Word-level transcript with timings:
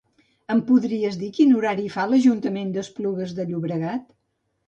Em 0.53 0.61
podries 0.69 1.17
dir 1.23 1.27
quin 1.39 1.51
horari 1.57 1.85
fa 1.95 2.07
l'Ajuntament 2.13 2.71
d'Esplugues 2.77 3.35
de 3.41 3.47
Llobregat? 3.53 4.09